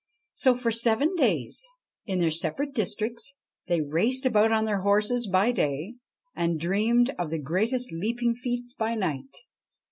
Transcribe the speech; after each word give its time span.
So, 0.33 0.55
for 0.55 0.71
seven 0.71 1.13
days, 1.15 1.63
in 2.07 2.17
their 2.17 2.31
separate 2.31 2.73
districts, 2.73 3.35
they 3.67 3.81
raced 3.81 4.25
about 4.25 4.51
on 4.51 4.65
their 4.65 4.81
horses 4.81 5.27
by 5.27 5.51
day 5.51 5.93
and 6.35 6.59
dreamed 6.59 7.11
of 7.19 7.29
the 7.29 7.37
greatest 7.37 7.91
leaping 7.93 8.33
feats 8.33 8.73
by 8.73 8.95
night. 8.95 9.43